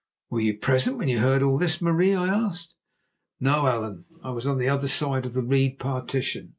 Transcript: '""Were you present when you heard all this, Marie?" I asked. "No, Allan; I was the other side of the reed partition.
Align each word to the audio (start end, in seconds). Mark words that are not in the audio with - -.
'""Were 0.31 0.41
you 0.41 0.57
present 0.57 0.97
when 0.97 1.09
you 1.09 1.19
heard 1.19 1.43
all 1.43 1.59
this, 1.59 1.79
Marie?" 1.79 2.15
I 2.15 2.25
asked. 2.27 2.73
"No, 3.39 3.67
Allan; 3.67 4.03
I 4.23 4.31
was 4.31 4.45
the 4.45 4.67
other 4.67 4.87
side 4.87 5.27
of 5.27 5.33
the 5.35 5.43
reed 5.43 5.77
partition. 5.77 6.49